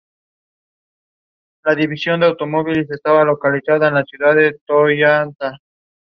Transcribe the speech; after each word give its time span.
Tiene 1.63 1.95
su 1.95 2.01
sede 2.01 2.13
en 2.15 2.19
la 2.21 2.71
iglesia 2.71 3.35
colegial 3.39 3.79
de 3.79 3.91
Nuestra 3.91 4.17
Señora 4.17 4.33
de 4.33 4.59
la 4.97 5.19
Asunción. 5.21 5.59